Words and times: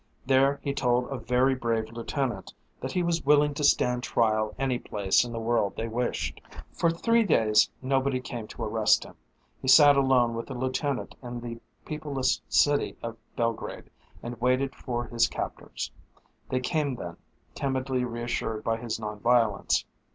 There 0.25 0.59
he 0.63 0.73
told 0.73 1.11
a 1.11 1.17
very 1.19 1.53
brave 1.53 1.91
lieutenant 1.91 2.55
that 2.79 2.91
he 2.93 3.03
was 3.03 3.23
willing 3.23 3.53
to 3.53 3.63
stand 3.63 4.01
trial 4.01 4.55
any 4.57 4.79
place 4.79 5.23
in 5.23 5.31
the 5.31 5.39
world 5.39 5.75
they 5.77 5.87
wished. 5.87 6.41
For 6.73 6.89
three 6.89 7.21
days 7.23 7.69
nobody 7.83 8.19
came 8.19 8.47
to 8.47 8.63
arrest 8.63 9.03
him. 9.03 9.13
He 9.61 9.67
sat 9.67 9.95
alone 9.97 10.33
with 10.33 10.47
the 10.47 10.55
lieutenant 10.55 11.13
in 11.21 11.39
the 11.41 11.59
peopleless 11.85 12.41
city 12.49 12.97
of 13.03 13.15
Belgrade 13.35 13.91
and 14.23 14.41
waited 14.41 14.73
for 14.73 15.05
his 15.05 15.27
captors. 15.27 15.91
They 16.49 16.61
came 16.61 16.95
then, 16.95 17.17
timidly 17.53 18.03
reassured 18.03 18.63
by 18.63 18.77
his 18.77 18.99
non 18.99 19.19
violence. 19.19 19.85